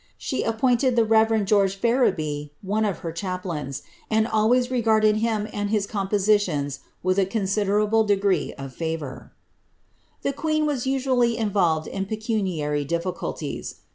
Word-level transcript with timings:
She 0.17 0.41
appointed 0.41 0.95
the 0.95 1.05
reverend 1.05 1.45
Geoige 1.47 1.75
Fereby 1.77 2.49
one 2.63 2.85
of 2.85 2.97
her 3.05 3.11
chaplains, 3.11 3.83
and 4.09 4.25
always 4.27 4.69
regardMl 4.69 5.17
him 5.17 5.47
and 5.53 5.69
his 5.69 5.85
compositions 5.85 6.79
with 7.03 7.19
a 7.19 7.25
considerable 7.27 8.03
degree 8.03 8.51
of 8.57 8.75
&vour.' 8.75 9.31
The 10.23 10.33
queen 10.33 10.65
was 10.65 10.87
usually 10.87 11.37
involved 11.37 11.85
in 11.85 12.07
pecuniary 12.07 12.83
difficulties. 12.83 13.75